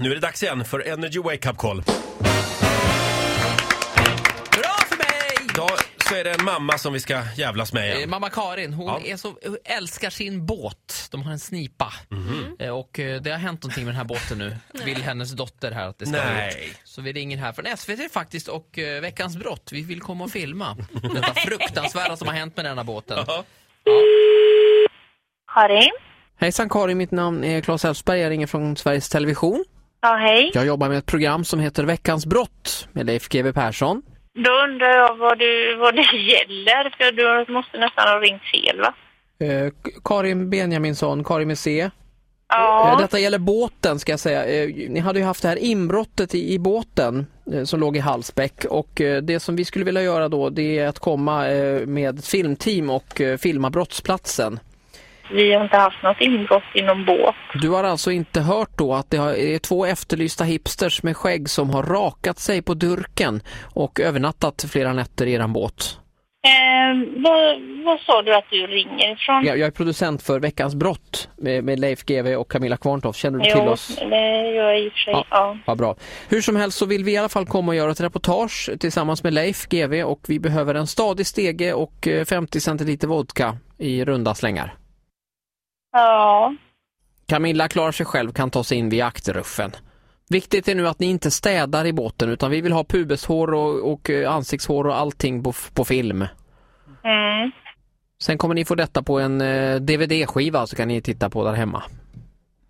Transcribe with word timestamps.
Nu 0.00 0.10
är 0.10 0.14
det 0.14 0.20
dags 0.20 0.42
igen 0.42 0.64
för 0.64 0.88
Energy 0.88 1.18
Wake 1.20 1.50
Up 1.50 1.56
Call. 1.56 1.82
Bra 1.82 1.92
för 4.88 4.96
mig! 4.96 5.46
Idag 5.54 5.70
så 6.08 6.14
är 6.14 6.24
det 6.24 6.30
en 6.30 6.44
mamma 6.44 6.78
som 6.78 6.92
vi 6.92 7.00
ska 7.00 7.22
jävlas 7.36 7.72
med 7.72 7.90
Eh, 7.90 7.96
igen. 7.96 8.10
Mamma 8.10 8.30
Karin, 8.30 8.72
hon 8.72 8.86
Ja. 8.86 9.00
är 9.12 9.16
så, 9.16 9.28
hon 9.46 9.56
älskar 9.64 10.10
sin 10.10 10.46
båt. 10.46 11.08
De 11.10 11.22
har 11.22 11.32
en 11.32 11.38
snipa. 11.38 11.92
Mhm. 12.08 12.56
Eh, 12.58 12.70
Och 12.70 12.98
eh, 12.98 13.20
det 13.20 13.30
har 13.30 13.38
hänt 13.38 13.62
någonting 13.62 13.84
med 13.84 13.94
den 13.94 13.98
här 13.98 14.04
båten 14.04 14.38
nu. 14.38 14.56
Vill 14.84 15.02
hennes 15.02 15.32
dotter 15.32 15.72
här 15.72 15.88
att 15.88 15.98
det 15.98 16.06
ska 16.06 16.16
Nej. 16.16 16.72
Så 16.84 17.02
vi 17.02 17.12
ringer 17.12 17.36
här 17.38 17.52
från 17.52 17.76
SVT 17.76 18.12
faktiskt 18.12 18.48
och 18.48 18.78
eh, 18.78 19.00
Veckans 19.00 19.36
brott. 19.36 19.68
Vi 19.72 19.82
vill 19.82 20.00
komma 20.00 20.24
och 20.24 20.30
filma 20.30 20.76
detta 21.14 21.34
fruktansvärda 21.34 22.16
som 22.16 22.28
har 22.28 22.34
hänt 22.34 22.56
med 22.56 22.64
denna 22.64 22.84
båten. 22.84 23.24
Ja. 23.26 23.44
Karin? 25.54 25.90
Hejsan 26.40 26.68
Karin, 26.68 26.98
mitt 26.98 27.10
namn 27.10 27.44
är 27.44 27.60
Claes 27.60 27.84
Elfsberg. 27.84 28.20
Jag 28.20 28.30
ringer 28.30 28.46
från 28.46 28.76
Sveriges 28.76 29.08
Television. 29.08 29.64
Ja, 30.00 30.16
hej. 30.16 30.50
Jag 30.54 30.66
jobbar 30.66 30.88
med 30.88 30.98
ett 30.98 31.06
program 31.06 31.44
som 31.44 31.60
heter 31.60 31.84
Veckans 31.84 32.26
brott 32.26 32.88
med 32.92 33.06
Leif 33.06 33.28
GW 33.28 33.52
Persson. 33.52 34.02
Då 34.44 34.50
undrar 34.50 34.88
jag 34.88 35.16
vad, 35.16 35.38
du, 35.38 35.76
vad 35.76 35.94
det 35.94 36.02
gäller, 36.16 36.94
för 36.96 37.12
du 37.46 37.52
måste 37.52 37.78
nästan 37.78 38.08
ha 38.08 38.20
ringt 38.20 38.42
fel, 38.42 38.80
va? 38.80 38.94
Eh, 39.46 39.72
Karin 40.04 40.50
Benjaminsson, 40.50 41.24
Karin 41.24 41.48
med 41.48 41.58
C. 41.58 41.80
Eh, 41.80 41.90
Ja. 42.50 42.96
Detta 43.00 43.18
gäller 43.18 43.38
båten 43.38 43.98
ska 43.98 44.12
jag 44.12 44.20
säga. 44.20 44.44
Eh, 44.46 44.68
Ni 44.88 45.00
hade 45.00 45.18
ju 45.18 45.24
haft 45.24 45.42
det 45.42 45.48
här 45.48 45.56
inbrottet 45.58 46.34
i, 46.34 46.52
i 46.54 46.58
båten 46.58 47.26
eh, 47.52 47.64
som 47.64 47.80
låg 47.80 47.96
i 47.96 48.00
Hallsbäck 48.00 48.64
och 48.64 49.00
eh, 49.00 49.22
det 49.22 49.40
som 49.40 49.56
vi 49.56 49.64
skulle 49.64 49.84
vilja 49.84 50.02
göra 50.02 50.28
då 50.28 50.50
det 50.50 50.78
är 50.78 50.86
att 50.86 50.98
komma 50.98 51.48
eh, 51.48 51.86
med 51.86 52.18
ett 52.18 52.26
filmteam 52.26 52.90
och 52.90 53.20
eh, 53.20 53.36
filma 53.36 53.70
brottsplatsen. 53.70 54.60
Vi 55.30 55.54
har 55.54 55.64
inte 55.64 55.76
haft 55.76 56.02
något 56.02 56.20
inbrott 56.20 56.62
i 56.74 56.82
någon 56.82 57.04
båt. 57.04 57.34
Du 57.54 57.68
har 57.68 57.84
alltså 57.84 58.10
inte 58.10 58.40
hört 58.40 58.78
då 58.78 58.94
att 58.94 59.10
det 59.10 59.16
är 59.16 59.58
två 59.58 59.86
efterlysta 59.86 60.44
hipsters 60.44 61.02
med 61.02 61.16
skägg 61.16 61.50
som 61.50 61.70
har 61.70 61.82
rakat 61.82 62.38
sig 62.38 62.62
på 62.62 62.74
durken 62.74 63.40
och 63.74 64.00
övernattat 64.00 64.64
flera 64.72 64.92
nätter 64.92 65.26
i 65.26 65.32
eran 65.32 65.52
båt. 65.52 65.98
Eh, 66.46 67.22
vad, 67.22 67.60
vad 67.84 68.00
sa 68.00 68.22
du 68.22 68.34
att 68.34 68.44
du 68.50 68.66
ringer 68.66 69.12
ifrån? 69.12 69.44
Jag, 69.44 69.58
jag 69.58 69.66
är 69.66 69.70
producent 69.70 70.22
för 70.22 70.40
Veckans 70.40 70.74
brott 70.74 71.28
med, 71.36 71.64
med 71.64 71.78
Leif 71.78 72.04
GW 72.04 72.36
och 72.36 72.50
Camilla 72.50 72.76
Kvarntorp. 72.76 73.16
Känner 73.16 73.38
du 73.38 73.44
till 73.44 73.62
jo, 73.64 73.70
oss? 73.70 73.96
det 74.10 74.50
gör 74.50 74.70
jag 74.70 74.80
i 74.80 74.88
och 74.88 74.92
för 74.92 74.98
sig. 74.98 75.12
Ja. 75.12 75.26
Ja. 75.30 75.58
Ja, 75.66 75.74
bra. 75.74 75.96
Hur 76.28 76.40
som 76.40 76.56
helst 76.56 76.78
så 76.78 76.86
vill 76.86 77.04
vi 77.04 77.12
i 77.12 77.16
alla 77.16 77.28
fall 77.28 77.46
komma 77.46 77.72
och 77.72 77.76
göra 77.76 77.90
ett 77.90 78.00
reportage 78.00 78.70
tillsammans 78.80 79.22
med 79.22 79.34
Leif 79.34 79.66
GV 79.68 80.02
och 80.04 80.20
vi 80.28 80.40
behöver 80.40 80.74
en 80.74 80.86
stadig 80.86 81.26
stege 81.26 81.72
och 81.72 82.08
eh, 82.08 82.24
50 82.24 82.60
centiliter 82.60 83.08
vodka 83.08 83.56
i 83.78 84.04
runda 84.04 84.34
slängar. 84.34 84.74
Ja. 85.92 86.54
Camilla 87.26 87.68
klarar 87.68 87.92
sig 87.92 88.06
själv, 88.06 88.32
kan 88.32 88.50
ta 88.50 88.64
sig 88.64 88.78
in 88.78 88.88
via 88.88 89.06
akterruffen. 89.06 89.72
Viktigt 90.30 90.68
är 90.68 90.74
nu 90.74 90.88
att 90.88 90.98
ni 90.98 91.06
inte 91.06 91.30
städar 91.30 91.86
i 91.86 91.92
båten 91.92 92.28
utan 92.28 92.50
vi 92.50 92.60
vill 92.60 92.72
ha 92.72 92.84
pubeshår 92.84 93.54
och, 93.54 93.92
och 93.92 94.10
eh, 94.10 94.32
ansiktshår 94.32 94.86
och 94.86 94.96
allting 94.96 95.42
på, 95.42 95.52
på 95.74 95.84
film. 95.84 96.26
Mm. 97.04 97.50
Sen 98.22 98.38
kommer 98.38 98.54
ni 98.54 98.64
få 98.64 98.74
detta 98.74 99.02
på 99.02 99.18
en 99.18 99.40
eh, 99.40 99.76
DVD-skiva 99.76 100.66
så 100.66 100.76
kan 100.76 100.88
ni 100.88 101.02
titta 101.02 101.30
på 101.30 101.44
där 101.44 101.52
hemma. 101.52 101.82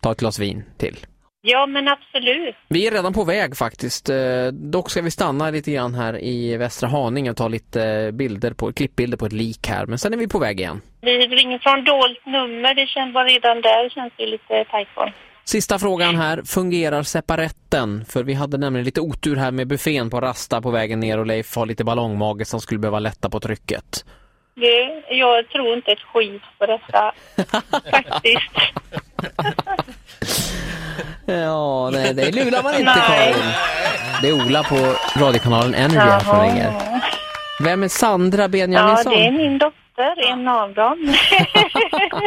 Ta 0.00 0.12
ett 0.12 0.18
glas 0.18 0.38
vin 0.38 0.64
till. 0.78 1.06
Ja, 1.44 1.66
men 1.66 1.88
absolut. 1.88 2.54
Vi 2.68 2.86
är 2.86 2.90
redan 2.90 3.12
på 3.12 3.24
väg 3.24 3.56
faktiskt. 3.56 4.08
Eh, 4.10 4.46
Dock 4.52 4.90
ska 4.90 5.02
vi 5.02 5.10
stanna 5.10 5.50
lite 5.50 5.70
grann 5.72 5.94
här 5.94 6.22
i 6.24 6.56
Västra 6.56 6.88
Haninge 6.88 7.30
och 7.30 7.36
ta 7.36 7.48
lite 7.48 7.84
eh, 7.84 8.10
bilder 8.10 8.52
på, 8.52 8.72
klippbilder 8.72 9.18
på 9.18 9.26
ett 9.26 9.32
lik 9.32 9.66
här. 9.68 9.86
Men 9.86 9.98
sen 9.98 10.12
är 10.12 10.16
vi 10.16 10.28
på 10.28 10.38
väg 10.38 10.60
igen. 10.60 10.80
Vi 11.00 11.18
ringer 11.18 11.58
från 11.58 11.84
dolt 11.84 12.26
nummer. 12.26 12.74
Det 12.74 12.86
känns 12.86 13.14
bara 13.14 13.24
redan 13.24 13.60
där 13.60 13.88
känns 13.88 14.12
det 14.16 14.26
lite 14.26 14.64
tajt 14.70 14.88
på. 14.94 15.12
Sista 15.44 15.78
frågan 15.78 16.16
här. 16.16 16.42
Fungerar 16.46 17.02
separetten? 17.02 18.04
För 18.04 18.22
vi 18.24 18.34
hade 18.34 18.58
nämligen 18.58 18.84
lite 18.84 19.00
otur 19.00 19.36
här 19.36 19.50
med 19.50 19.68
buffén 19.68 20.10
på 20.10 20.20
Rasta 20.20 20.62
på 20.62 20.70
vägen 20.70 21.00
ner 21.00 21.18
och 21.18 21.26
Leif 21.26 21.56
har 21.56 21.66
lite 21.66 21.84
ballongmage 21.84 22.46
som 22.46 22.60
skulle 22.60 22.80
behöva 22.80 22.98
lätta 22.98 23.30
på 23.30 23.40
trycket. 23.40 24.04
Det, 24.54 25.02
jag 25.10 25.48
tror 25.48 25.74
inte 25.74 25.92
ett 25.92 25.98
skit 25.98 26.42
på 26.58 26.66
detta. 26.66 27.14
Faktiskt. 27.90 28.52
Ja, 31.26 31.90
nej, 31.92 32.14
det 32.14 32.32
lurar 32.32 32.62
man 32.62 32.74
inte. 32.74 32.92
Karin. 33.06 33.34
Det 34.22 34.28
är 34.28 34.32
Ola 34.32 34.62
på 34.62 34.94
radiokanalen 35.20 35.74
Energy 35.74 35.96
här 35.98 36.20
som 36.20 36.40
ringer. 36.40 36.72
Vem 37.60 37.82
är 37.82 37.88
Sandra 37.88 38.42
Ja, 38.42 38.48
Benjaminsson? 38.48 39.12
det 39.12 39.26
är 39.26 39.32
min 39.32 39.58
dotter, 39.58 40.30
en 40.32 40.48
av 40.48 40.74
dem. 40.74 41.14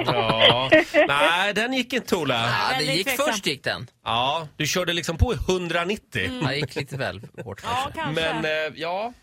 Ja. 0.05 0.69
Nej, 1.07 1.53
den 1.53 1.73
gick 1.73 1.93
inte 1.93 2.15
Ola. 2.15 2.33
Ja, 2.35 2.77
det 2.79 2.83
gick 2.83 3.09
först 3.09 3.45
gick 3.47 3.63
den. 3.63 3.87
Ja, 4.05 4.47
du 4.57 4.65
körde 4.67 4.93
liksom 4.93 5.17
på 5.17 5.33
i 5.33 5.37
190. 5.49 5.99
Ja, 6.41 6.47
det 6.47 6.55
gick 6.55 6.75
lite 6.75 6.97
väl 6.97 7.21
hårt 7.43 7.61
Ja, 7.63 7.69
kanske. 7.95 8.01
kanske. 8.01 8.21
Men 8.33 8.45
eh, 8.45 8.73
ja, 8.75 9.13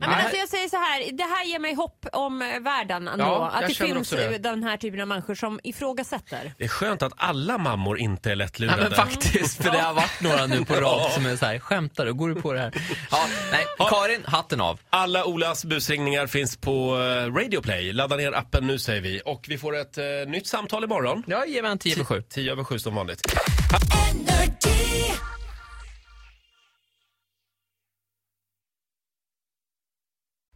Ja, 0.00 0.06
men 0.08 0.18
alltså 0.18 0.36
jag 0.36 0.48
säger 0.48 0.68
så 0.68 0.76
här, 0.76 1.12
det 1.12 1.22
här 1.24 1.44
ger 1.44 1.58
mig 1.58 1.74
hopp 1.74 2.06
om 2.12 2.38
världen 2.60 3.08
ändå. 3.08 3.24
Ja, 3.24 3.50
att 3.54 3.68
det 3.68 3.74
finns 3.74 4.10
det. 4.10 4.38
den 4.38 4.62
här 4.62 4.76
typen 4.76 5.00
av 5.00 5.08
människor 5.08 5.34
som 5.34 5.60
ifrågasätter. 5.62 6.54
det 6.58 6.64
är 6.64 6.68
skönt 6.68 7.02
att 7.02 7.12
alla 7.16 7.58
mammor 7.58 7.98
inte 7.98 8.28
är 8.28 8.30
Ja, 8.30 8.36
lättlurade. 8.36 8.82
men 8.82 8.92
faktiskt, 8.92 9.62
för 9.62 9.70
det 9.70 9.78
har 9.78 9.94
varit 9.94 10.20
några 10.20 10.46
nu 10.46 10.64
på 10.64 10.74
rad 10.74 11.12
som 11.12 11.26
är 11.26 11.36
så 11.36 11.46
här, 11.46 11.58
skämtar 11.58 12.06
du? 12.06 12.12
Går 12.14 12.28
du 12.28 12.42
på 12.42 12.52
det 12.52 12.58
här? 12.60 12.72
Ja, 13.10 13.24
nej, 13.52 13.64
Karin, 13.78 14.22
hatten 14.24 14.60
av. 14.60 14.80
Alla 14.90 15.24
Olas 15.24 15.64
busringningar 15.64 16.26
finns 16.26 16.56
på 16.56 16.96
eh, 16.96 17.34
Radio 17.34 17.60
Play. 17.60 17.92
Ladda 17.92 18.16
ner 18.16 18.32
appen 18.32 18.66
nu 18.66 18.78
säger 18.78 19.00
vi. 19.00 19.22
Och 19.24 19.44
vi 19.48 19.58
får 19.58 19.76
ett 19.76 19.98
eh, 19.98 20.04
nytt 20.26 20.46
samtal 20.46 20.84
imorgon. 20.84 21.22
Ja, 21.26 21.46
ge 21.46 21.62
mig 21.62 21.70
en 21.70 21.78
10 21.78 21.94
över 21.94 22.04
7. 22.04 22.22
10 22.22 22.52
över 22.52 22.64
7 22.64 22.78
som 22.78 22.94
vanligt. 22.94 23.20